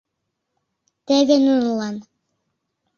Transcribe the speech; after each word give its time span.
Теве 1.05 1.35
нунылан! 1.45 1.95